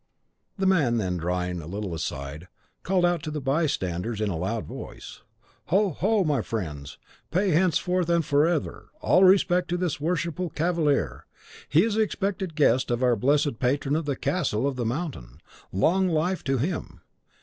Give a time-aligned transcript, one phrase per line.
[0.57, 2.47] The man then, drawing a little aside,
[2.81, 5.21] called out to the bystanders in a loud voice,
[5.65, 6.23] "Ho, ho!
[6.23, 6.97] my friends,
[7.29, 11.27] pay henceforth and forever all respect to this worshipful cavalier.
[11.69, 15.39] He is the expected guest of our blessed patron of the Castle of the Mountain.
[15.71, 17.01] Long life to him!